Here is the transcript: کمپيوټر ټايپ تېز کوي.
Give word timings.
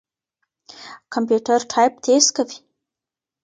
کمپيوټر 1.13 1.59
ټايپ 1.71 1.93
تېز 2.05 2.25
کوي. 2.35 2.57